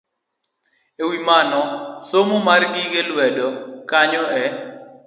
[1.01, 1.61] E wi mano,
[2.09, 3.47] somo mar gige lwedo
[3.89, 4.43] konyo e